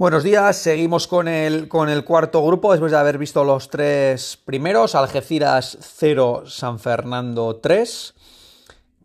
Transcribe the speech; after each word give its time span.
Buenos 0.00 0.22
días, 0.22 0.56
seguimos 0.56 1.06
con 1.06 1.28
el, 1.28 1.68
con 1.68 1.90
el 1.90 2.04
cuarto 2.04 2.42
grupo 2.42 2.70
después 2.72 2.90
de 2.90 2.96
haber 2.96 3.18
visto 3.18 3.44
los 3.44 3.68
tres 3.68 4.38
primeros, 4.46 4.94
Algeciras 4.94 5.76
0, 5.78 6.44
San 6.46 6.78
Fernando 6.78 7.56
3, 7.56 8.14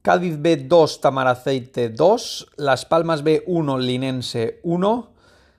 Cádiz 0.02 0.39
B2, 0.39 1.02
Tamaraceite 1.02 1.89
2, 1.89 2.47
Las 2.55 2.86
Palmas 2.86 3.26
B1, 3.26 3.78
Linense 3.78 4.62
1, 4.63 5.12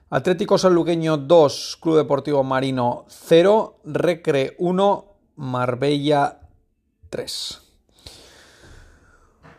Atlético 0.09 0.57
Sanluqueño 0.57 1.17
2, 1.17 1.77
Club 1.81 1.97
Deportivo 1.97 2.43
Marino 2.43 3.05
0, 3.07 3.81
Recre 3.83 4.55
1, 4.57 5.05
Marbella 5.35 6.39
3. 7.11 7.66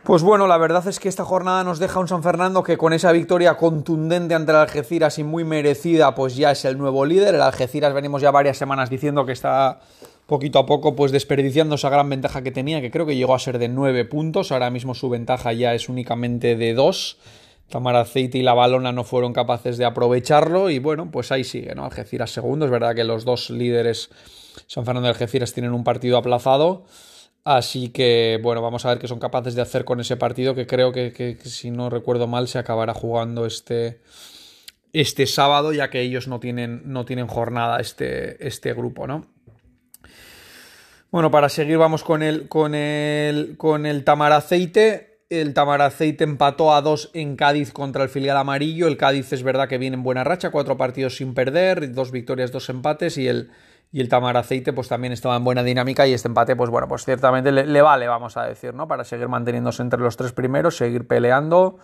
Pues 0.09 0.23
bueno, 0.23 0.47
la 0.47 0.57
verdad 0.57 0.87
es 0.87 0.99
que 0.99 1.07
esta 1.07 1.23
jornada 1.23 1.63
nos 1.63 1.77
deja 1.77 1.99
un 1.99 2.07
San 2.07 2.23
Fernando 2.23 2.63
que 2.63 2.79
con 2.79 2.93
esa 2.93 3.11
victoria 3.11 3.57
contundente 3.57 4.33
ante 4.33 4.51
el 4.51 4.57
Algeciras 4.57 5.19
y 5.19 5.23
muy 5.23 5.43
merecida, 5.43 6.15
pues 6.15 6.35
ya 6.35 6.49
es 6.49 6.65
el 6.65 6.79
nuevo 6.79 7.05
líder. 7.05 7.35
El 7.35 7.43
Algeciras 7.43 7.93
venimos 7.93 8.19
ya 8.23 8.31
varias 8.31 8.57
semanas 8.57 8.89
diciendo 8.89 9.27
que 9.27 9.33
está 9.33 9.81
poquito 10.25 10.57
a 10.57 10.65
poco 10.65 10.95
pues 10.95 11.11
desperdiciando 11.11 11.75
esa 11.75 11.91
gran 11.91 12.09
ventaja 12.09 12.41
que 12.41 12.49
tenía, 12.49 12.81
que 12.81 12.89
creo 12.89 13.05
que 13.05 13.15
llegó 13.15 13.35
a 13.35 13.39
ser 13.39 13.59
de 13.59 13.67
9 13.67 14.03
puntos. 14.05 14.51
Ahora 14.51 14.71
mismo 14.71 14.95
su 14.95 15.09
ventaja 15.09 15.53
ya 15.53 15.75
es 15.75 15.89
únicamente 15.89 16.55
de 16.55 16.73
2. 16.73 17.17
Tamaraceite 17.69 18.39
y 18.39 18.41
la 18.41 18.55
Balona 18.55 18.91
no 18.91 19.03
fueron 19.03 19.31
capaces 19.31 19.77
de 19.77 19.85
aprovecharlo 19.85 20.71
y 20.71 20.79
bueno, 20.79 21.11
pues 21.11 21.31
ahí 21.31 21.43
sigue, 21.43 21.75
¿no? 21.75 21.85
Algeciras 21.85 22.31
segundo. 22.31 22.65
Es 22.65 22.71
verdad 22.71 22.95
que 22.95 23.03
los 23.03 23.25
dos 23.25 23.51
líderes, 23.51 24.09
San 24.65 24.85
Fernando 24.85 25.07
y 25.07 25.11
Algeciras, 25.11 25.53
tienen 25.53 25.73
un 25.73 25.83
partido 25.83 26.17
aplazado. 26.17 26.85
Así 27.49 27.89
que, 27.89 28.39
bueno, 28.43 28.61
vamos 28.61 28.85
a 28.85 28.89
ver 28.89 28.99
qué 28.99 29.07
son 29.07 29.17
capaces 29.17 29.55
de 29.55 29.63
hacer 29.63 29.83
con 29.83 29.99
ese 29.99 30.17
partido 30.17 30.53
que 30.53 30.67
creo 30.67 30.91
que, 30.91 31.35
si 31.43 31.71
no 31.71 31.89
recuerdo 31.89 32.27
mal, 32.27 32.47
se 32.47 32.59
acabará 32.59 32.93
jugando 32.93 33.47
este, 33.47 34.01
este 34.93 35.25
sábado, 35.25 35.73
ya 35.73 35.89
que 35.89 35.99
ellos 35.99 36.27
no 36.27 36.39
tienen, 36.39 36.83
no 36.85 37.05
tienen 37.05 37.25
jornada 37.25 37.79
este, 37.79 38.47
este 38.47 38.71
grupo, 38.75 39.07
¿no? 39.07 39.25
Bueno, 41.09 41.31
para 41.31 41.49
seguir 41.49 41.79
vamos 41.79 42.03
con 42.03 42.21
el, 42.21 42.47
con 42.47 42.75
el, 42.75 43.57
con 43.57 43.87
el 43.87 44.03
Tamaraceite. 44.03 45.23
El 45.31 45.55
Tamaraceite 45.55 46.25
empató 46.25 46.75
a 46.75 46.83
dos 46.83 47.09
en 47.15 47.35
Cádiz 47.35 47.71
contra 47.71 48.03
el 48.03 48.09
filial 48.09 48.37
amarillo. 48.37 48.87
El 48.87 48.97
Cádiz 48.97 49.33
es 49.33 49.41
verdad 49.41 49.67
que 49.67 49.79
viene 49.79 49.95
en 49.95 50.03
buena 50.03 50.23
racha, 50.23 50.51
cuatro 50.51 50.77
partidos 50.77 51.15
sin 51.15 51.33
perder, 51.33 51.93
dos 51.93 52.11
victorias, 52.11 52.51
dos 52.51 52.69
empates 52.69 53.17
y 53.17 53.27
el, 53.27 53.49
y 53.91 54.01
el 54.01 54.09
Tamaraceite 54.09 54.73
pues 54.73 54.87
también 54.87 55.13
estaba 55.13 55.35
en 55.35 55.43
buena 55.43 55.63
dinámica 55.63 56.07
y 56.07 56.13
este 56.13 56.27
empate 56.27 56.55
pues 56.55 56.69
bueno 56.69 56.87
pues 56.87 57.05
ciertamente 57.05 57.51
le, 57.51 57.81
vale 57.81 58.07
vamos 58.07 58.37
a 58.37 58.43
decir 58.43 58.73
no 58.73 58.87
para 58.87 59.03
seguir 59.03 59.27
manteniéndose 59.27 59.81
entre 59.81 59.99
los 59.99 60.15
tres 60.15 60.31
primeros 60.31 60.77
seguir 60.77 61.07
peleando 61.07 61.77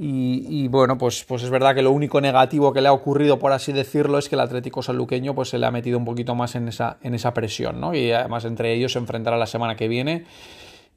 y, 0.00 0.68
bueno 0.68 0.96
pues 0.96 1.24
pues 1.24 1.42
es 1.42 1.50
verdad 1.50 1.74
que 1.74 1.82
lo 1.82 1.90
único 1.90 2.20
negativo 2.20 2.72
que 2.72 2.80
le 2.80 2.88
ha 2.88 2.92
ocurrido 2.92 3.40
por 3.40 3.52
así 3.52 3.72
decirlo 3.72 4.18
es 4.18 4.28
que 4.28 4.36
el 4.36 4.40
Atlético 4.40 4.80
Sanluqueño 4.80 5.34
pues 5.34 5.48
se 5.48 5.58
le 5.58 5.66
ha 5.66 5.72
metido 5.72 5.98
un 5.98 6.04
poquito 6.04 6.36
más 6.36 6.54
en 6.54 6.68
esa 6.68 6.98
en 7.02 7.14
esa 7.14 7.34
presión 7.34 7.80
no 7.80 7.94
y 7.94 8.12
además 8.12 8.44
entre 8.44 8.72
ellos 8.72 8.92
se 8.92 8.98
enfrentará 8.98 9.36
la 9.36 9.46
semana 9.46 9.74
que 9.74 9.88
viene 9.88 10.24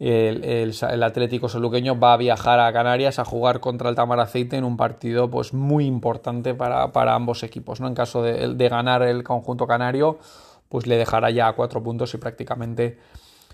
el, 0.02 1.04
Atlético 1.04 1.48
Soluqueño 1.48 2.00
va 2.00 2.14
a 2.14 2.18
viajar 2.18 2.60
a 2.60 2.74
Canarias 2.74 3.20
a 3.20 3.26
jugar 3.26 3.60
contra 3.60 3.88
el 3.88 3.96
Tamaraceite 3.96 4.58
en 4.58 4.64
un 4.64 4.76
partido 4.76 5.30
pues 5.30 5.54
muy 5.54 5.86
importante 5.86 6.56
para, 6.56 7.14
ambos 7.14 7.44
equipos. 7.44 7.80
¿no? 7.80 7.88
En 7.88 7.94
caso 7.94 8.24
de, 8.24 8.70
ganar 8.70 9.04
el 9.04 9.24
conjunto 9.24 9.68
canario, 9.68 10.18
pues 10.70 10.88
le 10.88 10.98
dejará 10.98 11.30
ya 11.30 11.50
a 11.50 11.54
cuatro 11.54 11.84
puntos 11.84 12.14
y 12.16 12.18
prácticamente 12.18 12.98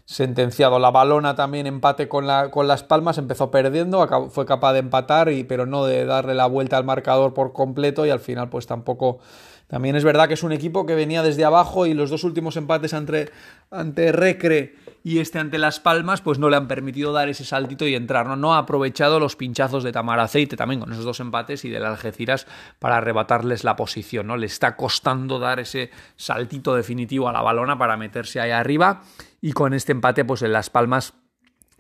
sentenciado. 0.05 0.79
La 0.79 0.89
balona 0.89 1.35
también 1.35 1.67
empate 1.67 2.07
con, 2.07 2.27
la, 2.27 2.49
con 2.49 2.65
Las 2.65 2.81
Palmas, 2.81 3.17
empezó 3.17 3.51
perdiendo, 3.51 4.07
fue 4.29 4.45
capaz 4.45 4.71
de 4.71 4.79
empatar, 4.79 5.29
y, 5.29 5.43
pero 5.43 5.65
no 5.65 5.83
de 5.83 6.05
darle 6.05 6.33
la 6.33 6.45
vuelta 6.45 6.77
al 6.77 6.85
marcador 6.85 7.33
por 7.33 7.51
completo 7.51 8.05
y 8.05 8.09
al 8.09 8.21
final 8.21 8.49
pues 8.49 8.67
tampoco... 8.67 9.19
También 9.67 9.97
es 9.97 10.03
verdad 10.05 10.27
que 10.27 10.35
es 10.35 10.43
un 10.43 10.53
equipo 10.53 10.85
que 10.85 10.95
venía 10.95 11.21
desde 11.23 11.43
abajo 11.43 11.85
y 11.85 11.93
los 11.93 12.09
dos 12.09 12.23
últimos 12.23 12.55
empates 12.55 12.93
ante, 12.93 13.31
ante 13.69 14.11
Recre 14.13 14.75
y 15.03 15.19
este 15.19 15.39
ante 15.39 15.57
Las 15.57 15.79
Palmas 15.79 16.21
pues 16.21 16.39
no 16.39 16.49
le 16.49 16.55
han 16.55 16.67
permitido 16.67 17.11
dar 17.11 17.27
ese 17.27 17.43
saltito 17.43 17.85
y 17.85 17.93
entrar, 17.93 18.25
¿no? 18.37 18.55
Ha 18.55 18.59
aprovechado 18.59 19.19
los 19.19 19.35
pinchazos 19.35 19.83
de 19.83 19.91
Tamar 19.91 20.19
Aceite 20.19 20.55
también 20.55 20.79
con 20.79 20.91
esos 20.91 21.03
dos 21.03 21.19
empates 21.19 21.65
y 21.65 21.69
del 21.69 21.85
Algeciras 21.85 22.47
para 22.79 22.97
arrebatarles 22.97 23.65
la 23.65 23.75
posición, 23.75 24.27
¿no? 24.27 24.37
Le 24.37 24.45
está 24.45 24.77
costando 24.77 25.37
dar 25.37 25.59
ese 25.59 25.91
saltito 26.15 26.73
definitivo 26.73 27.27
a 27.27 27.33
la 27.33 27.41
balona 27.41 27.77
para 27.77 27.97
meterse 27.97 28.39
ahí 28.39 28.51
arriba 28.51 29.01
y 29.41 29.51
con 29.51 29.73
este 29.73 29.91
empate 29.91 30.23
pues 30.23 30.41
en 30.43 30.53
Las 30.53 30.69
Palmas 30.69 31.13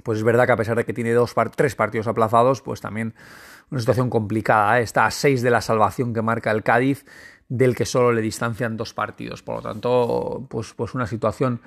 pues 0.03 0.19
es 0.19 0.23
verdad 0.23 0.45
que 0.45 0.53
a 0.53 0.57
pesar 0.57 0.77
de 0.77 0.85
que 0.85 0.93
tiene 0.93 1.11
dos, 1.11 1.35
tres 1.57 1.75
partidos 1.75 2.07
aplazados, 2.07 2.61
pues 2.61 2.79
también 2.79 3.13
una 3.69 3.81
situación 3.81 4.09
complicada. 4.09 4.79
¿eh? 4.79 4.83
Está 4.83 5.05
a 5.05 5.11
seis 5.11 5.41
de 5.41 5.49
la 5.49 5.59
salvación 5.59 6.13
que 6.13 6.21
marca 6.21 6.49
el 6.51 6.63
Cádiz, 6.63 7.05
del 7.49 7.75
que 7.75 7.85
solo 7.85 8.11
le 8.11 8.21
distancian 8.21 8.77
dos 8.77 8.93
partidos. 8.93 9.41
Por 9.43 9.57
lo 9.57 9.61
tanto, 9.61 10.45
pues, 10.49 10.73
pues 10.73 10.93
una 10.93 11.07
situación 11.07 11.61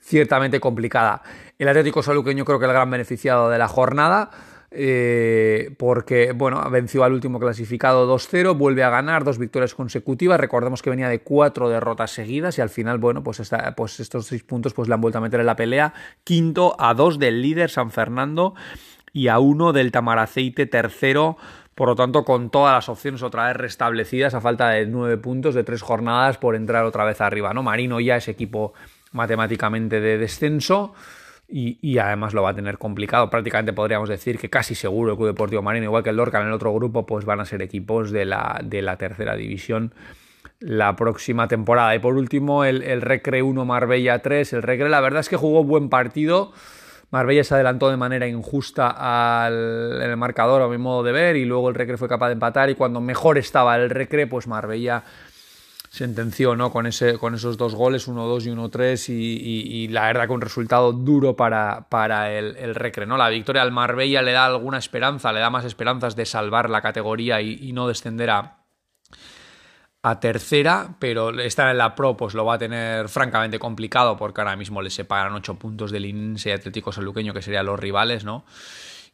ciertamente 0.00 0.60
complicada. 0.60 1.22
El 1.58 1.68
Atlético 1.68 2.02
Saluqueño 2.02 2.44
creo 2.44 2.58
que 2.58 2.66
el 2.66 2.72
gran 2.72 2.90
beneficiado 2.90 3.50
de 3.50 3.58
la 3.58 3.68
jornada. 3.68 4.30
Eh, 4.78 5.74
porque 5.78 6.32
bueno, 6.32 6.68
venció 6.70 7.04
al 7.04 7.12
último 7.12 7.38
clasificado 7.38 8.12
2-0, 8.12 8.58
vuelve 8.58 8.82
a 8.82 8.90
ganar 8.90 9.22
dos 9.24 9.38
victorias 9.38 9.74
consecutivas, 9.74 10.40
recordemos 10.40 10.82
que 10.82 10.90
venía 10.90 11.08
de 11.08 11.20
cuatro 11.20 11.70
derrotas 11.70 12.10
seguidas 12.10 12.58
y 12.58 12.62
al 12.62 12.68
final, 12.68 12.98
bueno, 12.98 13.22
pues, 13.22 13.40
pues 13.76 14.00
estos 14.00 14.26
seis 14.26 14.42
puntos 14.42 14.74
pues 14.74 14.88
le 14.88 14.94
han 14.94 15.00
vuelto 15.00 15.18
a 15.18 15.22
meter 15.22 15.40
en 15.40 15.46
la 15.46 15.56
pelea, 15.56 15.94
quinto 16.24 16.76
a 16.78 16.94
dos 16.94 17.18
del 17.18 17.40
líder 17.40 17.70
San 17.70 17.90
Fernando 17.90 18.54
y 19.12 19.28
a 19.28 19.38
uno 19.38 19.72
del 19.72 19.92
Tamaraceite 19.92 20.66
tercero, 20.66 21.38
por 21.76 21.88
lo 21.88 21.94
tanto 21.94 22.24
con 22.24 22.48
todas 22.48 22.74
las 22.74 22.88
opciones 22.88 23.22
otra 23.22 23.48
vez 23.48 23.56
restablecidas 23.56 24.32
a 24.32 24.40
falta 24.40 24.70
de 24.70 24.86
nueve 24.86 25.18
puntos 25.18 25.54
de 25.54 25.62
tres 25.62 25.82
jornadas 25.82 26.38
por 26.38 26.56
entrar 26.56 26.86
otra 26.86 27.04
vez 27.04 27.20
arriba, 27.20 27.52
¿no? 27.52 27.62
Marino 27.62 28.00
ya 28.00 28.16
es 28.16 28.28
equipo 28.28 28.72
matemáticamente 29.12 30.00
de 30.00 30.16
descenso. 30.16 30.94
Y, 31.48 31.98
además 31.98 32.34
lo 32.34 32.42
va 32.42 32.50
a 32.50 32.54
tener 32.54 32.76
complicado. 32.76 33.30
Prácticamente 33.30 33.72
podríamos 33.72 34.08
decir 34.08 34.36
que 34.36 34.50
casi 34.50 34.74
seguro 34.74 35.12
el 35.12 35.16
Club 35.16 35.28
Deportivo 35.28 35.62
Marino, 35.62 35.84
igual 35.84 36.02
que 36.02 36.10
el 36.10 36.16
Lorca 36.16 36.40
en 36.40 36.48
el 36.48 36.52
otro 36.52 36.74
grupo, 36.74 37.06
pues 37.06 37.24
van 37.24 37.38
a 37.38 37.44
ser 37.44 37.62
equipos 37.62 38.10
de 38.10 38.24
la, 38.24 38.60
de 38.64 38.82
la 38.82 38.96
tercera 38.96 39.36
división 39.36 39.94
la 40.58 40.96
próxima 40.96 41.46
temporada. 41.46 41.94
Y 41.94 42.00
por 42.00 42.16
último, 42.16 42.64
el, 42.64 42.82
el 42.82 43.00
Recre 43.00 43.42
1 43.42 43.64
Marbella 43.64 44.20
3. 44.20 44.54
El 44.54 44.62
Recre, 44.62 44.88
la 44.88 45.00
verdad 45.00 45.20
es 45.20 45.28
que 45.28 45.36
jugó 45.36 45.62
buen 45.62 45.88
partido. 45.88 46.52
Marbella 47.16 47.44
se 47.44 47.54
adelantó 47.54 47.88
de 47.88 47.96
manera 47.96 48.28
injusta 48.28 48.88
al, 49.46 50.02
el 50.02 50.16
marcador, 50.18 50.60
a 50.60 50.68
mi 50.68 50.76
modo 50.76 51.02
de 51.02 51.12
ver, 51.12 51.36
y 51.36 51.46
luego 51.46 51.70
el 51.70 51.74
Recre 51.74 51.96
fue 51.96 52.10
capaz 52.10 52.26
de 52.26 52.34
empatar. 52.34 52.68
Y 52.68 52.74
cuando 52.74 53.00
mejor 53.00 53.38
estaba 53.38 53.74
el 53.76 53.88
Recre, 53.88 54.26
pues 54.26 54.46
Marbella 54.46 55.02
sentenció 55.88 56.54
¿no? 56.56 56.70
con, 56.70 56.84
esos 56.84 57.56
dos 57.56 57.74
goles, 57.74 58.06
1-2 58.06 58.44
y 58.44 58.50
1-3, 58.50 59.08
y, 59.08 59.88
la 59.88 60.08
verdad 60.08 60.26
que 60.26 60.34
un 60.34 60.42
resultado 60.42 60.92
duro 60.92 61.36
para, 61.36 61.86
el, 62.30 62.74
Recre. 62.74 63.06
¿no? 63.06 63.16
La 63.16 63.30
victoria 63.30 63.62
al 63.62 63.72
Marbella 63.72 64.20
le 64.20 64.32
da 64.32 64.44
alguna 64.44 64.76
esperanza, 64.76 65.32
le 65.32 65.40
da 65.40 65.48
más 65.48 65.64
esperanzas 65.64 66.16
de 66.16 66.26
salvar 66.26 66.68
la 66.68 66.82
categoría 66.82 67.40
y, 67.40 67.72
no 67.72 67.88
descender 67.88 68.28
a, 68.28 68.58
a 70.08 70.20
tercera, 70.20 70.94
pero 71.00 71.36
estar 71.40 71.68
en 71.68 71.78
la 71.78 71.96
Pro 71.96 72.16
pues 72.16 72.32
lo 72.32 72.44
va 72.44 72.54
a 72.54 72.58
tener 72.58 73.08
francamente 73.08 73.58
complicado 73.58 74.16
porque 74.16 74.40
ahora 74.40 74.54
mismo 74.54 74.80
le 74.80 74.88
separan 74.88 75.34
8 75.34 75.56
puntos 75.56 75.90
del 75.90 76.06
Inse 76.06 76.52
Atlético 76.52 76.92
Saluqueño, 76.92 77.34
que 77.34 77.42
serían 77.42 77.66
los 77.66 77.80
rivales, 77.80 78.24
¿no? 78.24 78.44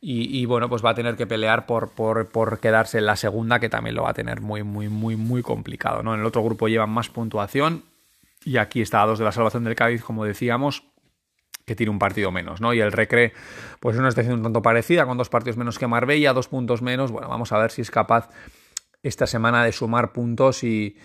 Y, 0.05 0.45
bueno, 0.47 0.69
pues 0.69 0.85
va 0.85 0.91
a 0.91 0.95
tener 0.97 1.15
que 1.15 1.29
pelear 1.29 1.65
por, 1.65 1.93
por, 1.93 2.59
quedarse 2.59 2.99
en 2.99 3.07
la 3.07 3.15
segunda, 3.15 3.61
que 3.61 3.69
también 3.69 3.95
lo 3.95 4.03
va 4.03 4.11
a 4.11 4.15
tener 4.15 4.41
muy, 4.41 4.65
muy, 4.65 4.89
muy, 4.89 5.15
muy 5.15 5.43
complicado. 5.43 6.03
¿no? 6.03 6.13
En 6.13 6.21
el 6.21 6.27
otro 6.27 6.43
grupo 6.43 6.67
llevan 6.67 6.91
más 6.91 7.09
puntuación 7.09 7.85
y 8.45 8.57
aquí 8.57 8.83
está 8.83 9.01
a 9.01 9.07
dos 9.07 9.21
de 9.21 9.25
la 9.25 9.31
salvación 9.31 9.63
del 9.63 9.77
Cádiz, 9.77 10.03
como 10.03 10.25
decíamos, 10.25 10.83
que 11.65 11.77
tiene 11.77 11.91
un 11.91 12.01
partido 12.01 12.33
menos, 12.33 12.61
¿no? 12.61 12.75
Y 12.75 12.81
el 12.81 12.91
Recre, 12.91 13.33
pues 13.79 13.95
es 13.95 14.01
una 14.01 14.11
situación 14.11 14.39
un 14.39 14.43
tanto 14.43 14.61
parecida, 14.61 15.07
con 15.07 15.19
dos 15.19 15.29
partidos 15.29 15.57
menos 15.57 15.79
que 15.79 15.87
Marbella, 15.87 16.33
dos 16.33 16.49
puntos 16.49 16.83
menos. 16.83 17.13
Bueno, 17.13 17.29
vamos 17.29 17.53
a 17.53 17.59
ver 17.59 17.71
si 17.71 17.83
es 17.83 17.93
capaz 17.93 18.29
esta 19.03 19.27
semana 19.27 19.65
de 19.65 19.73
sumar 19.73 20.13
puntos 20.13 20.63
y, 20.65 20.97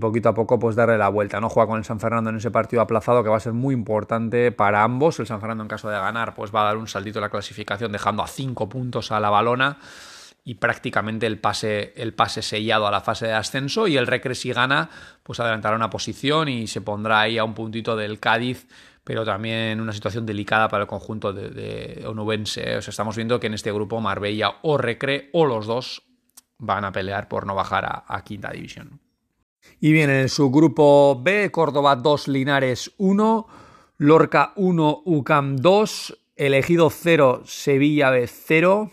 poquito 0.00 0.28
a 0.28 0.34
poco 0.34 0.58
pues 0.58 0.76
darle 0.76 0.98
la 0.98 1.08
vuelta. 1.08 1.40
No 1.40 1.48
juega 1.48 1.68
con 1.68 1.78
el 1.78 1.84
San 1.84 2.00
Fernando 2.00 2.30
en 2.30 2.36
ese 2.36 2.50
partido 2.50 2.82
aplazado 2.82 3.22
que 3.22 3.30
va 3.30 3.36
a 3.36 3.40
ser 3.40 3.54
muy 3.54 3.74
importante 3.74 4.52
para 4.52 4.82
ambos. 4.82 5.18
El 5.20 5.26
San 5.26 5.40
Fernando 5.40 5.62
en 5.62 5.68
caso 5.68 5.88
de 5.88 5.96
ganar 5.96 6.34
pues 6.34 6.54
va 6.54 6.62
a 6.62 6.64
dar 6.64 6.76
un 6.76 6.88
saltito 6.88 7.18
en 7.18 7.22
la 7.22 7.30
clasificación 7.30 7.92
dejando 7.92 8.22
a 8.22 8.26
cinco 8.26 8.68
puntos 8.68 9.10
a 9.10 9.20
la 9.20 9.30
balona 9.30 9.78
y 10.44 10.54
prácticamente 10.54 11.26
el 11.26 11.38
pase, 11.38 11.92
el 11.96 12.14
pase 12.14 12.42
sellado 12.42 12.86
a 12.86 12.90
la 12.90 13.00
fase 13.00 13.26
de 13.26 13.32
ascenso 13.32 13.88
y 13.88 13.96
el 13.96 14.06
Recre 14.06 14.34
si 14.34 14.52
gana 14.52 14.90
pues 15.22 15.40
adelantará 15.40 15.74
una 15.74 15.90
posición 15.90 16.48
y 16.48 16.66
se 16.68 16.80
pondrá 16.82 17.20
ahí 17.20 17.38
a 17.38 17.44
un 17.44 17.54
puntito 17.54 17.96
del 17.96 18.20
Cádiz 18.20 18.68
pero 19.02 19.24
también 19.24 19.80
una 19.80 19.92
situación 19.92 20.26
delicada 20.26 20.68
para 20.68 20.82
el 20.82 20.88
conjunto 20.88 21.32
de, 21.32 22.04
onubense. 22.08 22.76
O 22.76 22.82
sea, 22.82 22.90
estamos 22.90 23.14
viendo 23.14 23.38
que 23.38 23.46
en 23.46 23.54
este 23.54 23.70
grupo 23.70 24.00
Marbella 24.00 24.56
o 24.62 24.78
Recre 24.78 25.30
o 25.32 25.46
los 25.46 25.66
dos 25.66 26.05
van 26.58 26.84
a 26.84 26.92
pelear 26.92 27.28
por 27.28 27.46
no 27.46 27.54
bajar 27.54 28.04
a, 28.06 28.24
quinta 28.24 28.50
división. 28.50 29.00
Y 29.80 29.92
bien, 29.92 30.10
en 30.10 30.28
su 30.28 30.50
grupo 30.50 31.20
B, 31.20 31.50
Córdoba 31.50 31.96
2, 31.96 32.28
Linares 32.28 32.92
1, 32.98 33.46
Lorca 33.98 34.52
1, 34.56 35.02
UCAM 35.04 35.56
2, 35.56 36.18
Elegido 36.36 36.90
0, 36.90 37.42
Sevilla 37.44 38.10
B 38.10 38.26
0, 38.26 38.92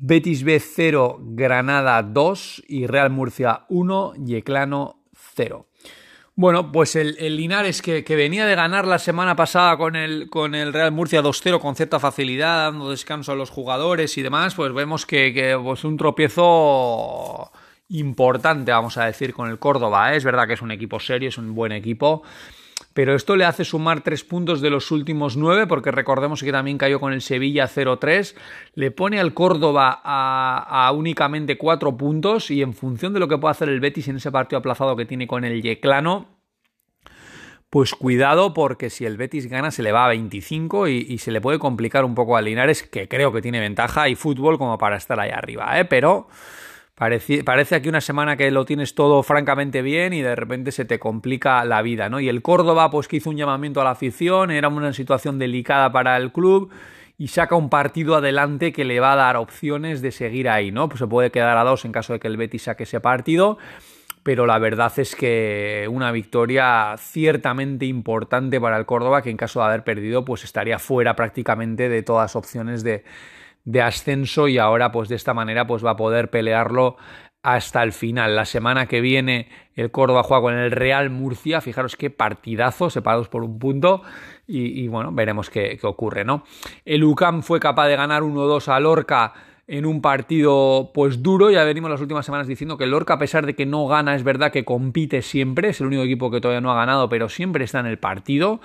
Betis 0.00 0.44
B 0.44 0.58
0, 0.60 1.18
Granada 1.20 2.02
2 2.02 2.62
y 2.68 2.86
Real 2.86 3.10
Murcia 3.10 3.66
1, 3.68 4.14
Yeclano 4.24 5.04
0. 5.34 5.66
Bueno, 6.40 6.72
pues 6.72 6.96
el, 6.96 7.16
Linares 7.36 7.82
que, 7.82 8.02
venía 8.16 8.46
de 8.46 8.54
ganar 8.54 8.86
la 8.86 8.98
semana 8.98 9.36
pasada 9.36 9.76
con 9.76 9.94
el, 9.94 10.30
con 10.30 10.54
el 10.54 10.72
Real 10.72 10.90
Murcia 10.90 11.22
2-0 11.22 11.60
con 11.60 11.76
cierta 11.76 12.00
facilidad, 12.00 12.70
dando 12.72 12.88
descanso 12.88 13.32
a 13.32 13.34
los 13.34 13.50
jugadores 13.50 14.16
y 14.16 14.22
demás, 14.22 14.54
pues 14.54 14.72
vemos 14.72 15.04
que, 15.04 15.34
que 15.34 15.54
pues 15.62 15.84
un 15.84 15.98
tropiezo 15.98 17.52
importante, 17.90 18.72
vamos 18.72 18.96
a 18.96 19.04
decir, 19.04 19.34
con 19.34 19.50
el 19.50 19.58
Córdoba. 19.58 20.14
¿eh? 20.14 20.16
Es 20.16 20.24
verdad 20.24 20.46
que 20.46 20.54
es 20.54 20.62
un 20.62 20.70
equipo 20.70 20.98
serio, 20.98 21.28
es 21.28 21.36
un 21.36 21.54
buen 21.54 21.72
equipo 21.72 22.22
pero 22.92 23.14
esto 23.14 23.36
le 23.36 23.44
hace 23.44 23.64
sumar 23.64 24.02
tres 24.02 24.24
puntos 24.24 24.60
de 24.60 24.70
los 24.70 24.90
últimos 24.90 25.36
nueve, 25.36 25.66
porque 25.66 25.90
recordemos 25.90 26.42
que 26.42 26.52
también 26.52 26.78
cayó 26.78 26.98
con 26.98 27.12
el 27.12 27.22
Sevilla 27.22 27.68
0-3, 27.68 28.34
le 28.74 28.90
pone 28.90 29.20
al 29.20 29.32
Córdoba 29.32 30.00
a, 30.02 30.90
únicamente 30.92 31.56
cuatro 31.56 31.96
puntos 31.96 32.50
y 32.50 32.62
en 32.62 32.74
función 32.74 33.12
de 33.12 33.20
lo 33.20 33.28
que 33.28 33.38
pueda 33.38 33.52
hacer 33.52 33.68
el 33.68 33.80
Betis 33.80 34.08
en 34.08 34.16
ese 34.16 34.32
partido 34.32 34.58
aplazado 34.58 34.96
que 34.96 35.06
tiene 35.06 35.26
con 35.26 35.44
el 35.44 35.62
Yeclano, 35.62 36.40
pues 37.70 37.94
cuidado 37.94 38.52
porque 38.52 38.90
si 38.90 39.04
el 39.04 39.16
Betis 39.16 39.46
gana 39.46 39.70
se 39.70 39.84
le 39.84 39.92
va 39.92 40.06
a 40.06 40.08
25 40.08 40.88
y, 40.88 41.18
se 41.18 41.30
le 41.30 41.40
puede 41.40 41.60
complicar 41.60 42.04
un 42.04 42.16
poco 42.16 42.36
a 42.36 42.42
Linares, 42.42 42.82
que 42.82 43.06
creo 43.06 43.32
que 43.32 43.40
tiene 43.40 43.60
ventaja 43.60 44.08
y 44.08 44.16
fútbol 44.16 44.58
como 44.58 44.76
para 44.76 44.96
estar 44.96 45.20
ahí 45.20 45.30
arriba, 45.30 45.78
¿eh? 45.78 45.84
pero 45.84 46.26
Parece, 47.00 47.76
aquí 47.76 47.88
una 47.88 48.02
semana 48.02 48.36
que 48.36 48.50
lo 48.50 48.66
tienes 48.66 48.94
todo 48.94 49.22
francamente 49.22 49.80
bien 49.80 50.12
y 50.12 50.20
de 50.20 50.36
repente 50.36 50.70
se 50.70 50.84
te 50.84 50.98
complica 50.98 51.64
la 51.64 51.80
vida, 51.80 52.10
¿no? 52.10 52.20
Y 52.20 52.28
el 52.28 52.42
Córdoba, 52.42 52.90
pues 52.90 53.08
que 53.08 53.16
hizo 53.16 53.30
un 53.30 53.38
llamamiento 53.38 53.80
a 53.80 53.84
la 53.84 53.92
afición, 53.92 54.50
era 54.50 54.68
una 54.68 54.92
situación 54.92 55.38
delicada 55.38 55.90
para 55.92 56.18
el 56.18 56.30
club 56.30 56.70
y 57.16 57.28
saca 57.28 57.56
un 57.56 57.70
partido 57.70 58.16
adelante 58.16 58.70
que 58.74 58.84
le 58.84 59.00
va 59.00 59.14
a 59.14 59.16
dar 59.16 59.38
opciones 59.38 60.02
de 60.02 60.12
seguir 60.12 60.46
ahí, 60.50 60.72
¿no? 60.72 60.90
Pues 60.90 60.98
se 60.98 61.06
puede 61.06 61.30
quedar 61.30 61.56
a 61.56 61.64
dos 61.64 61.86
en 61.86 61.92
caso 61.92 62.12
de 62.12 62.20
que 62.20 62.28
el 62.28 62.36
Betis 62.36 62.64
saque 62.64 62.82
ese 62.82 63.00
partido, 63.00 63.56
pero 64.22 64.44
la 64.44 64.58
verdad 64.58 64.92
es 64.98 65.16
que 65.16 65.88
una 65.90 66.12
victoria 66.12 66.96
ciertamente 66.98 67.86
importante 67.86 68.60
para 68.60 68.76
el 68.76 68.84
Córdoba 68.84 69.22
que 69.22 69.30
en 69.30 69.38
caso 69.38 69.60
de 69.60 69.64
haber 69.68 69.84
perdido 69.84 70.26
pues 70.26 70.44
estaría 70.44 70.78
fuera 70.78 71.16
prácticamente 71.16 71.88
de 71.88 72.02
todas 72.02 72.36
opciones 72.36 72.82
de 72.82 73.04
de 73.70 73.82
ascenso 73.82 74.48
y 74.48 74.58
ahora 74.58 74.90
pues 74.92 75.08
de 75.08 75.16
esta 75.16 75.34
manera 75.34 75.66
pues 75.66 75.84
va 75.84 75.90
a 75.90 75.96
poder 75.96 76.30
pelearlo 76.30 76.96
hasta 77.42 77.82
el 77.82 77.92
final. 77.92 78.36
La 78.36 78.44
semana 78.44 78.86
que 78.86 79.00
viene 79.00 79.48
el 79.74 79.90
Córdoba 79.90 80.22
juega 80.22 80.42
con 80.42 80.54
el 80.54 80.70
Real 80.70 81.10
Murcia, 81.10 81.60
fijaros 81.60 81.96
qué 81.96 82.10
partidazo, 82.10 82.90
separados 82.90 83.28
por 83.28 83.42
un 83.44 83.58
punto. 83.58 84.02
Y, 84.46 84.88
bueno, 84.88 85.12
veremos 85.12 85.48
qué, 85.48 85.78
ocurre, 85.84 86.24
¿no? 86.24 86.42
El 86.84 87.04
UCAM 87.04 87.42
fue 87.42 87.60
capaz 87.60 87.86
de 87.86 87.94
ganar 87.94 88.22
1-2 88.22 88.66
a 88.66 88.80
Lorca 88.80 89.32
en 89.68 89.86
un 89.86 90.02
partido 90.02 90.90
pues 90.92 91.22
duro, 91.22 91.52
ya 91.52 91.62
venimos 91.62 91.88
las 91.88 92.00
últimas 92.00 92.26
semanas 92.26 92.48
diciendo 92.48 92.76
que 92.76 92.82
el 92.82 92.90
Lorca 92.90 93.14
a 93.14 93.18
pesar 93.20 93.46
de 93.46 93.54
que 93.54 93.66
no 93.66 93.86
gana 93.86 94.16
es 94.16 94.24
verdad 94.24 94.50
que 94.50 94.64
compite 94.64 95.22
siempre, 95.22 95.68
es 95.68 95.80
el 95.80 95.86
único 95.86 96.02
equipo 96.02 96.28
que 96.32 96.40
todavía 96.40 96.60
no 96.60 96.72
ha 96.72 96.74
ganado, 96.74 97.08
pero 97.08 97.28
siempre 97.28 97.62
está 97.62 97.78
en 97.78 97.86
el 97.86 98.00
partido 98.00 98.60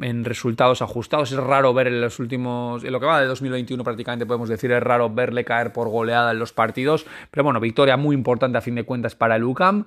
en 0.00 0.24
resultados 0.24 0.82
ajustados. 0.82 1.32
Es 1.32 1.38
raro 1.38 1.74
ver 1.74 1.86
en 1.88 2.00
los 2.00 2.18
últimos, 2.18 2.84
en 2.84 2.92
lo 2.92 3.00
que 3.00 3.06
va 3.06 3.20
de 3.20 3.26
2021 3.26 3.82
prácticamente 3.84 4.26
podemos 4.26 4.48
decir, 4.48 4.70
es 4.72 4.82
raro 4.82 5.10
verle 5.10 5.44
caer 5.44 5.72
por 5.72 5.88
goleada 5.88 6.30
en 6.32 6.38
los 6.38 6.52
partidos. 6.52 7.06
Pero 7.30 7.44
bueno, 7.44 7.60
victoria 7.60 7.96
muy 7.96 8.14
importante 8.14 8.58
a 8.58 8.60
fin 8.60 8.74
de 8.74 8.84
cuentas 8.84 9.14
para 9.14 9.36
el 9.36 9.44
UCAM 9.44 9.86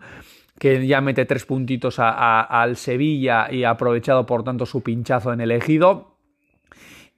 que 0.60 0.86
ya 0.86 1.02
mete 1.02 1.26
tres 1.26 1.46
puntitos 1.46 1.96
al 2.00 2.78
Sevilla 2.78 3.52
y 3.52 3.64
ha 3.64 3.72
aprovechado 3.72 4.26
por 4.26 4.44
tanto 4.44 4.66
su 4.66 4.82
pinchazo 4.82 5.34
en 5.34 5.42
el 5.42 5.52
ejido. 5.52 6.12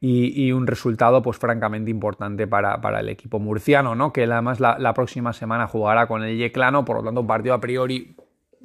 Y, 0.02 0.52
un 0.52 0.68
resultado 0.68 1.24
pues 1.24 1.40
francamente 1.40 1.90
importante 1.90 2.46
para, 2.46 2.80
para, 2.80 3.00
el 3.00 3.10
equipo 3.10 3.40
murciano, 3.40 3.96
¿no? 3.96 4.14
que 4.14 4.26
además 4.26 4.60
la, 4.60 4.78
la 4.78 4.94
próxima 4.94 5.34
semana 5.34 5.68
jugará 5.68 6.06
con 6.06 6.22
el 6.22 6.38
Yeclano, 6.38 6.86
por 6.86 6.98
lo 6.98 7.04
tanto 7.04 7.22
un 7.22 7.28
partido 7.28 7.56
a 7.56 7.60
priori 7.60 8.16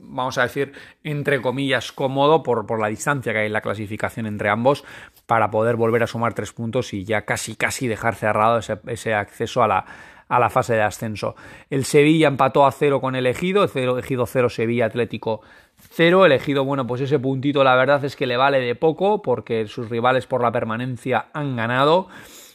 vamos 0.03 0.39
a 0.39 0.43
decir, 0.43 0.73
entre 1.05 1.41
comillas, 1.41 1.93
cómodo 1.93 2.43
por, 2.43 2.67
por, 2.67 2.81
la 2.81 2.89
distancia 2.89 3.33
que 3.33 3.41
hay 3.41 3.47
en 3.47 3.53
la 3.53 3.61
clasificación 3.61 4.27
entre 4.27 4.49
ambos 4.49 4.85
para 5.27 5.51
poder 5.51 5.77
volver 5.77 6.03
a 6.03 6.07
sumar 6.07 6.35
tres 6.35 6.53
puntos 6.53 6.93
y 6.93 7.05
ya 7.05 7.23
casi 7.23 7.55
casi 7.55 7.89
dejar 7.89 8.15
cerrado 8.15 8.59
ese, 8.59 9.15
acceso 9.15 9.63
a 9.63 9.69
la, 9.69 9.85
a 10.29 10.39
la, 10.41 10.51
fase 10.51 10.75
de 10.75 10.83
ascenso. 10.83 11.37
El 11.69 11.85
Sevilla 11.85 12.29
empató 12.29 12.67
a 12.67 12.73
cero 12.73 13.01
con 13.01 13.15
el 13.15 13.27
Ejido, 13.27 13.65
el 13.65 13.99
Ejido 13.99 14.27
cero, 14.27 14.49
Sevilla 14.49 14.87
Atlético 14.87 15.43
cero. 15.77 16.27
El 16.27 16.33
Ejido, 16.33 16.65
bueno, 16.65 16.87
pues 16.87 17.01
ese 17.01 17.19
puntito 17.19 17.63
la 17.65 17.77
verdad 17.77 18.05
es 18.05 18.17
que 18.17 18.27
le 18.27 18.37
vale 18.37 18.61
de 18.61 18.75
poco 18.75 19.23
porque 19.23 19.67
sus 19.67 19.89
rivales 19.89 20.27
por 20.27 20.43
la 20.43 20.53
permanencia 20.53 21.27
han 21.33 21.57
ganado. 21.57 22.09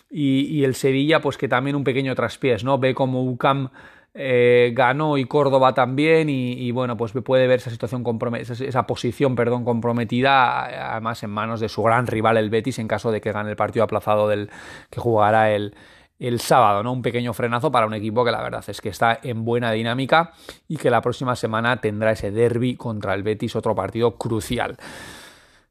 Y, 0.09 0.41
y 0.45 0.63
el 0.63 0.75
Sevilla, 0.75 1.19
pues 1.19 1.37
que 1.37 1.47
también 1.47 1.75
un 1.75 1.83
pequeño 1.83 2.15
traspiés, 2.15 2.63
¿no? 2.63 2.77
Ve 2.77 2.93
como 2.93 3.23
UCAM 3.23 3.69
eh, 4.17 4.71
ganó 4.73 5.17
y 5.17 5.25
Córdoba 5.25 5.73
también 5.73 6.29
y, 6.29 6.71
bueno, 6.71 6.95
pues 6.95 7.11
puede 7.11 7.47
ver 7.47 7.59
esa 7.59 7.69
situación 7.69 8.03
esa 8.37 8.87
posición, 8.87 9.35
perdón, 9.35 9.65
comprometida 9.65 10.93
además 10.93 11.21
en 11.23 11.31
manos 11.31 11.59
de 11.59 11.67
su 11.67 11.83
gran 11.83 12.07
rival 12.07 12.37
el 12.37 12.49
Betis 12.49 12.79
en 12.79 12.87
caso 12.87 13.11
de 13.11 13.19
que 13.19 13.33
gane 13.33 13.49
el 13.49 13.57
partido 13.57 13.83
aplazado 13.83 14.29
del 14.29 14.49
que 14.89 15.01
jugará 15.01 15.51
el, 15.51 15.75
el 16.17 16.39
sábado, 16.39 16.81
¿no? 16.81 16.93
Un 16.93 17.01
pequeño 17.01 17.33
frenazo 17.33 17.73
para 17.73 17.87
un 17.87 17.93
equipo 17.93 18.23
que 18.23 18.31
la 18.31 18.41
verdad 18.41 18.63
es 18.65 18.79
que 18.79 18.87
está 18.87 19.19
en 19.21 19.43
buena 19.43 19.71
dinámica 19.71 20.31
y 20.69 20.77
que 20.77 20.89
la 20.89 21.01
próxima 21.01 21.35
semana 21.35 21.81
tendrá 21.81 22.11
ese 22.11 22.31
derby 22.31 22.77
contra 22.77 23.13
el 23.15 23.23
Betis, 23.23 23.57
otro 23.57 23.75
partido 23.75 24.15
crucial. 24.15 24.77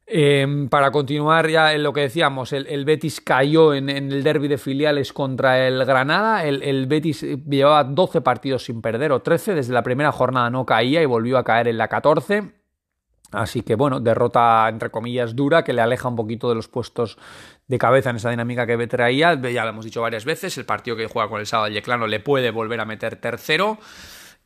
Em, 0.07 0.69
para 0.69 0.91
continuar 0.91 1.49
ya 1.49 1.73
en 1.73 1.81
lo 1.81 1.91
que 1.91 2.01
decíamos, 2.01 2.53
el, 2.53 2.85
Betis 2.85 3.21
cayó 3.21 3.73
en, 3.73 3.89
el 3.89 4.23
derby 4.23 4.47
de 4.47 4.59
filiales 4.59 5.11
contra 5.13 5.67
el 5.67 5.83
Granada. 5.83 6.43
El, 6.45 6.85
Betis 6.85 7.21
llevaba 7.21 7.83
12 7.83 8.21
partidos 8.21 8.65
sin 8.65 8.81
perder 8.81 9.11
o 9.11 9.21
13. 9.21 9.55
Desde 9.55 9.73
la 9.73 9.81
primera 9.81 10.11
jornada 10.11 10.49
no 10.49 10.65
caía 10.65 11.01
y 11.01 11.05
volvió 11.05 11.37
a 11.39 11.43
caer 11.43 11.67
en 11.67 11.77
la 11.77 11.87
14. 11.87 12.53
Así 13.31 13.63
que 13.63 13.73
bueno, 13.75 13.99
derrota 13.99 14.69
entre 14.69 14.91
comillas 14.91 15.35
dura 15.35 15.63
que 15.63 15.73
le 15.73 15.81
aleja 15.81 16.07
un 16.07 16.15
poquito 16.15 16.47
de 16.49 16.55
los 16.55 16.67
puestos 16.67 17.17
de 17.67 17.77
cabeza 17.79 18.11
en 18.11 18.17
esa 18.17 18.29
dinámica 18.29 18.67
que 18.67 18.87
traía. 18.87 19.33
Ya 19.41 19.63
lo 19.63 19.69
hemos 19.69 19.85
dicho 19.85 20.01
varias 20.01 20.23
veces, 20.23 20.55
el 20.59 20.65
partido 20.65 20.95
que 20.95 21.07
juega 21.07 21.27
con 21.29 21.39
el 21.39 21.47
sábado 21.47 21.69
Yeclano 21.69 22.05
le 22.05 22.19
puede 22.19 22.51
volver 22.51 22.79
a 22.79 22.85
meter 22.85 23.15
tercero. 23.15 23.79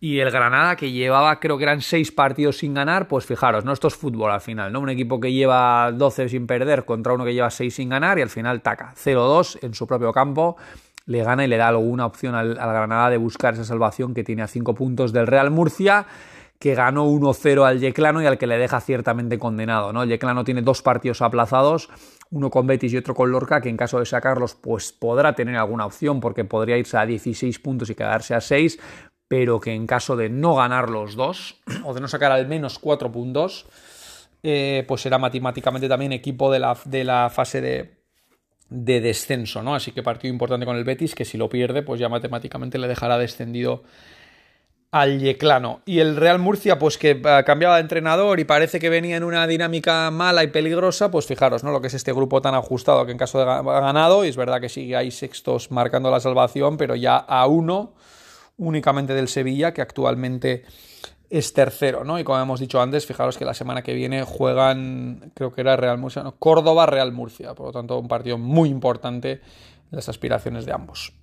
Y 0.01 0.19
el 0.19 0.31
Granada, 0.31 0.77
que 0.77 0.91
llevaba, 0.91 1.41
creo 1.41 1.57
que 1.57 1.65
eran 1.65 1.81
seis 1.81 2.11
partidos 2.11 2.59
sin 2.59 2.73
ganar, 2.73 3.09
pues 3.09 3.25
fijaros, 3.25 3.65
no 3.65 3.73
esto 3.73 3.89
es 3.89 3.95
fútbol 3.95 4.31
al 4.31 4.39
final, 4.39 4.71
¿no? 4.71 4.79
Un 4.79 4.89
equipo 4.89 5.19
que 5.19 5.33
lleva 5.33 5.91
12 5.91 6.29
sin 6.29 6.47
perder 6.47 6.85
contra 6.85 7.13
uno 7.13 7.25
que 7.25 7.33
lleva 7.33 7.49
6 7.49 7.73
sin 7.73 7.89
ganar 7.89 8.17
y 8.17 8.21
al 8.21 8.29
final 8.29 8.61
taca 8.61 8.93
0-2 8.95 9.59
en 9.61 9.73
su 9.73 9.87
propio 9.87 10.13
campo, 10.13 10.55
le 11.05 11.21
gana 11.23 11.43
y 11.43 11.47
le 11.47 11.57
da 11.57 11.67
alguna 11.67 12.05
opción 12.05 12.33
al, 12.33 12.53
Granada 12.53 13.09
de 13.09 13.17
buscar 13.17 13.55
esa 13.55 13.65
salvación 13.65 14.13
que 14.13 14.23
tiene 14.23 14.41
a 14.41 14.47
5 14.47 14.73
puntos 14.73 15.11
del 15.11 15.27
Real 15.27 15.51
Murcia 15.51 16.05
que 16.59 16.75
ganó 16.75 17.07
1-0 17.07 17.65
al 17.65 17.79
Yeclano 17.79 18.21
y 18.21 18.25
al 18.25 18.37
que 18.37 18.45
le 18.45 18.57
deja 18.57 18.81
ciertamente 18.81 19.39
condenado. 19.39 19.93
¿no? 19.93 20.03
El 20.03 20.09
Yeclano 20.09 20.43
tiene 20.43 20.61
dos 20.61 20.81
partidos 20.81 21.21
aplazados, 21.21 21.89
uno 22.31 22.49
con 22.49 22.67
Betis 22.67 22.91
y 22.93 22.97
otro 22.97 23.15
con 23.15 23.31
Lorca, 23.31 23.61
que 23.61 23.69
en 23.69 23.77
caso 23.77 23.97
de 23.99 24.05
sacarlos 24.05 24.55
pues 24.55 24.91
podrá 24.91 25.33
tener 25.33 25.55
alguna 25.55 25.85
opción 25.85 26.19
porque 26.19 26.43
podría 26.43 26.77
irse 26.77 26.97
a 26.97 27.05
16 27.05 27.59
puntos 27.59 27.89
y 27.89 27.95
quedarse 27.95 28.35
a 28.35 28.41
6, 28.41 28.77
pero 29.29 29.61
que 29.61 29.73
en 29.73 29.87
caso 29.87 30.17
de 30.17 30.27
no 30.27 30.55
ganar 30.55 30.89
los 30.89 31.15
dos, 31.15 31.61
o 31.85 31.93
de 31.93 32.01
no 32.01 32.09
sacar 32.09 32.33
al 32.33 32.47
menos 32.47 32.79
cuatro 32.79 33.09
puntos, 33.09 33.67
eh, 34.43 34.83
pues 34.87 35.01
será 35.01 35.17
matemáticamente 35.17 35.87
también 35.87 36.11
equipo 36.11 36.51
de 36.51 36.59
la, 36.59 36.77
de 36.83 37.03
la 37.05 37.29
fase 37.29 37.61
de, 37.61 37.99
de, 38.69 38.99
descenso, 39.01 39.61
¿no? 39.61 39.75
Así 39.75 39.91
que 39.91 40.01
partido 40.01 40.33
importante 40.33 40.65
con 40.65 40.75
el 40.75 40.83
Betis, 40.83 41.13
que 41.13 41.25
si 41.25 41.37
lo 41.37 41.47
pierde, 41.47 41.83
pues 41.83 41.99
ya 41.99 42.09
matemáticamente 42.09 42.79
le 42.79 42.87
dejará 42.87 43.17
descendido 43.17 43.83
al 44.91 45.19
Yeclano. 45.19 45.81
Y 45.85 45.99
el 45.99 46.15
Real 46.15 46.39
Murcia, 46.39 46.79
pues 46.79 46.97
que 46.97 47.11
eh, 47.11 47.43
cambiaba 47.45 47.75
de 47.75 47.81
entrenador 47.81 48.39
y 48.39 48.45
parece 48.45 48.79
que 48.79 48.89
venía 48.89 49.17
en 49.17 49.23
una 49.23 49.45
dinámica 49.45 50.09
mala 50.09 50.43
y 50.43 50.47
peligrosa, 50.47 51.11
pues 51.11 51.27
fijaros, 51.27 51.63
¿no? 51.63 51.71
Lo 51.71 51.81
que 51.81 51.87
es 51.87 51.93
este 51.93 52.13
grupo 52.13 52.41
tan 52.41 52.55
ajustado 52.55 53.05
que 53.05 53.11
en 53.11 53.19
caso 53.19 53.37
de 53.37 53.45
ganado, 53.45 54.25
y 54.25 54.29
es 54.29 54.37
verdad 54.37 54.59
que 54.59 54.69
sigue 54.69 54.95
ahí 54.95 55.11
sextos 55.11 55.69
marcando 55.69 56.09
la 56.09 56.19
salvación, 56.19 56.77
pero 56.77 56.95
ya 56.95 57.17
a 57.17 57.45
uno 57.45 57.93
únicamente 58.59 59.13
del 59.13 59.27
Sevilla, 59.27 59.73
que 59.73 59.81
actualmente 59.81 60.63
es 61.29 61.53
tercero, 61.53 62.03
¿no? 62.03 62.19
Y 62.19 62.23
como 62.23 62.39
hemos 62.39 62.59
dicho 62.59 62.81
antes, 62.81 63.05
fijaros 63.05 63.37
que 63.37 63.45
la 63.45 63.53
semana 63.53 63.81
que 63.81 63.93
viene 63.93 64.23
juegan, 64.23 65.31
creo 65.35 65.53
que 65.53 65.61
era 65.61 65.75
Real 65.75 65.97
Murcia, 65.97 66.23
no, 66.23 66.35
Córdoba, 66.35 66.85
Real 66.85 67.11
Murcia, 67.11 67.53
por 67.53 67.67
lo 67.67 67.71
tanto 67.71 67.99
un 67.99 68.07
partido 68.07 68.37
muy 68.37 68.69
importante 68.69 69.41
las 69.91 70.09
aspiraciones 70.09 70.65
de 70.65 70.73
ambos. 70.73 71.13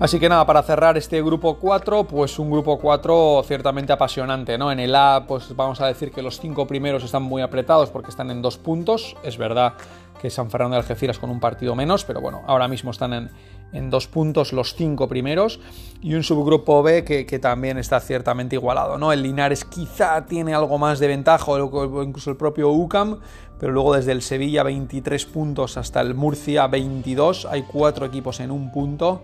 Así 0.00 0.18
que 0.18 0.28
nada, 0.28 0.44
para 0.44 0.62
cerrar 0.62 0.98
este 0.98 1.22
grupo 1.22 1.56
4, 1.56 2.04
pues 2.04 2.38
un 2.40 2.50
grupo 2.50 2.78
4 2.78 3.42
ciertamente 3.46 3.92
apasionante, 3.92 4.58
¿no? 4.58 4.72
En 4.72 4.80
el 4.80 4.94
A, 4.94 5.24
pues 5.26 5.54
vamos 5.54 5.80
a 5.80 5.86
decir 5.86 6.10
que 6.10 6.20
los 6.20 6.40
cinco 6.40 6.66
primeros 6.66 7.04
están 7.04 7.22
muy 7.22 7.42
apretados 7.42 7.90
porque 7.90 8.10
están 8.10 8.30
en 8.30 8.42
dos 8.42 8.58
puntos. 8.58 9.16
Es 9.22 9.38
verdad 9.38 9.74
que 10.20 10.30
San 10.30 10.50
Fernando 10.50 10.74
de 10.74 10.80
Algeciras 10.80 11.18
con 11.18 11.30
un 11.30 11.38
partido 11.38 11.76
menos, 11.76 12.04
pero 12.04 12.20
bueno, 12.20 12.42
ahora 12.46 12.66
mismo 12.66 12.90
están 12.90 13.12
en, 13.12 13.30
en 13.74 13.90
dos 13.90 14.06
puntos 14.06 14.52
los 14.54 14.74
cinco 14.74 15.08
primeros 15.08 15.60
y 16.00 16.14
un 16.14 16.22
subgrupo 16.22 16.82
B 16.82 17.04
que, 17.04 17.38
también 17.38 17.76
está 17.76 18.00
ciertamente 18.00 18.56
igualado. 18.56 18.96
¿no? 18.96 19.12
El 19.12 19.22
Linares 19.22 19.64
quizá 19.64 20.24
tiene 20.24 20.54
algo 20.54 20.78
más 20.78 21.00
de 21.00 21.08
ventaja 21.08 21.50
o 21.50 22.02
incluso 22.02 22.30
el 22.30 22.36
propio 22.36 22.70
UCAM, 22.70 23.18
pero 23.58 23.72
luego 23.72 23.94
desde 23.94 24.12
el 24.12 24.22
Sevilla 24.22 24.62
23 24.62 25.26
puntos 25.26 25.76
hasta 25.76 26.00
el 26.00 26.14
Murcia 26.14 26.66
22 26.68 27.46
hay 27.46 27.62
cuatro 27.62 28.06
equipos 28.06 28.40
en 28.40 28.50
un 28.50 28.70
punto 28.70 29.22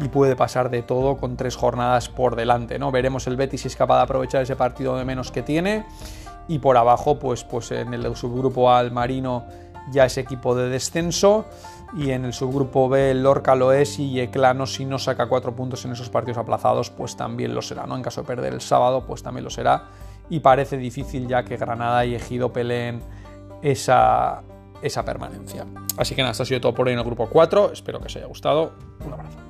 y 0.00 0.08
puede 0.08 0.36
pasar 0.36 0.70
de 0.70 0.82
todo 0.82 1.16
con 1.16 1.36
tres 1.36 1.56
jornadas 1.56 2.08
por 2.08 2.36
delante. 2.36 2.78
¿no? 2.78 2.92
Veremos 2.92 3.26
el 3.26 3.36
Betis 3.36 3.62
si 3.62 3.68
es 3.68 3.76
capaz 3.76 3.96
de 3.96 4.02
aprovechar 4.02 4.42
ese 4.42 4.56
partido 4.56 4.96
de 4.96 5.04
menos 5.04 5.32
que 5.32 5.42
tiene 5.42 5.86
y 6.48 6.58
por 6.58 6.76
abajo 6.76 7.18
pues, 7.18 7.44
pues 7.44 7.70
en 7.70 7.94
el 7.94 8.14
subgrupo 8.14 8.70
A 8.70 8.80
el 8.80 8.92
Marino 8.92 9.46
ya 9.90 10.04
es 10.04 10.18
equipo 10.18 10.54
de 10.54 10.68
descenso 10.68 11.46
y 11.94 12.10
en 12.10 12.24
el 12.24 12.32
subgrupo 12.32 12.88
B 12.88 13.10
el 13.10 13.22
Lorca 13.22 13.54
lo 13.54 13.72
es 13.72 13.98
y 13.98 14.20
Eclano 14.20 14.66
si 14.66 14.84
no 14.84 14.98
saca 14.98 15.28
cuatro 15.28 15.54
puntos 15.54 15.84
en 15.84 15.92
esos 15.92 16.10
partidos 16.10 16.38
aplazados 16.38 16.90
pues 16.90 17.16
también 17.16 17.54
lo 17.54 17.62
será, 17.62 17.86
¿no? 17.86 17.96
En 17.96 18.02
caso 18.02 18.22
de 18.22 18.26
perder 18.26 18.52
el 18.52 18.60
sábado 18.60 19.04
pues 19.06 19.22
también 19.22 19.44
lo 19.44 19.50
será 19.50 19.84
y 20.28 20.40
parece 20.40 20.76
difícil 20.76 21.28
ya 21.28 21.44
que 21.44 21.56
Granada 21.56 22.04
y 22.04 22.14
Ejido 22.14 22.52
peleen 22.52 23.00
esa, 23.62 24.42
esa 24.82 25.04
permanencia. 25.04 25.66
Así 25.96 26.14
que 26.14 26.22
nada, 26.22 26.32
esto 26.32 26.42
ha 26.42 26.46
sido 26.46 26.60
todo 26.60 26.74
por 26.74 26.86
hoy 26.86 26.92
en 26.92 26.98
el 26.98 27.04
grupo 27.04 27.28
4, 27.28 27.72
espero 27.72 28.00
que 28.00 28.06
os 28.06 28.16
haya 28.16 28.26
gustado, 28.26 28.72
un 29.04 29.12
abrazo. 29.12 29.45